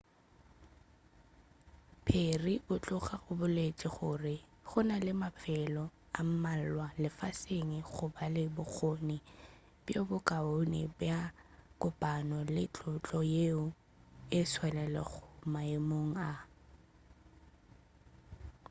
[2.05, 4.35] perry o tloga a boletše gore
[4.69, 5.83] gona le mafelo
[6.19, 9.17] a mmalwa lefaseng a go ba le bokgone
[9.85, 11.31] bjo bo kaone bja go
[11.91, 13.65] kopana le tlhotlo yeo
[14.39, 16.31] e tšwelelago maemong a